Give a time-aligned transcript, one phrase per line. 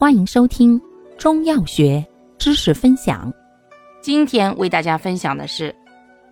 [0.00, 0.80] 欢迎收听
[1.18, 2.06] 中药学
[2.38, 3.34] 知识分享。
[4.00, 5.74] 今天为大家分享的是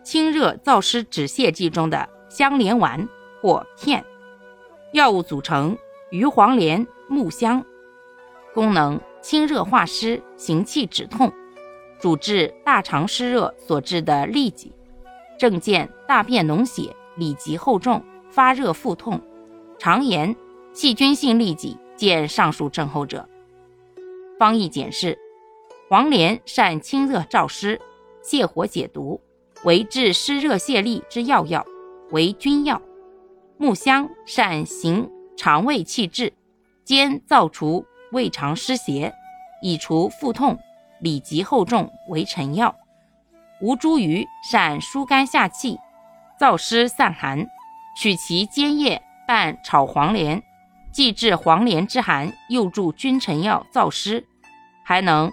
[0.04, 3.08] 清热燥湿止泻剂中的香莲丸
[3.42, 4.05] 或片。
[4.92, 5.76] 药物组成：
[6.13, 7.60] 鱼黄连、木香。
[8.55, 11.32] 功能：清热化湿、行气止痛，
[11.98, 14.70] 主治大肠湿热所致的痢疾。
[15.40, 19.20] 症见：大便脓血、里急后重、发热腹痛、
[19.76, 20.36] 肠炎、
[20.72, 21.76] 细菌性痢疾。
[21.96, 23.28] 见上述症候者。
[24.39, 25.18] 方义简释：
[25.89, 27.81] 黄连善清热燥湿、
[28.22, 29.21] 泻火解毒，
[29.64, 31.64] 为治湿热泻痢之要药，
[32.11, 32.80] 为君药。
[33.57, 36.35] 木香善行肠胃气滞，
[36.85, 39.15] 兼燥除胃肠湿邪，
[39.63, 40.59] 以除腹痛、
[41.01, 42.77] 里急后重，为臣药。
[43.63, 45.79] 吴茱萸善疏肝下气、
[46.39, 47.47] 燥湿散寒，
[47.99, 50.43] 取其煎液拌炒黄连。
[50.97, 54.27] 既治黄连之寒，又助君臣药燥湿，
[54.83, 55.31] 还能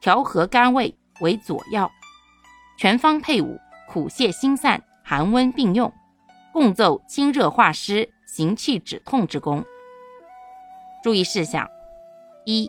[0.00, 1.92] 调和肝胃，为佐药。
[2.78, 5.92] 全方配伍，苦泻心散，寒温并用，
[6.50, 9.62] 共奏清热化湿、行气止痛之功。
[11.04, 11.68] 注意事项：
[12.46, 12.66] 一、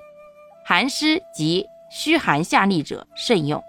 [0.66, 3.62] 寒湿及虚寒下痢者慎用；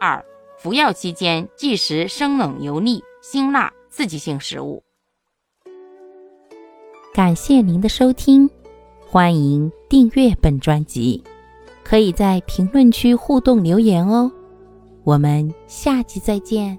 [0.00, 0.24] 二、
[0.56, 4.85] 服药期间忌食生冷、油腻、辛辣、刺激性食物。
[7.16, 8.46] 感谢您的收听，
[9.08, 11.24] 欢迎订阅本专辑，
[11.82, 14.30] 可以在评论区互动留言哦。
[15.02, 16.78] 我们下集再见。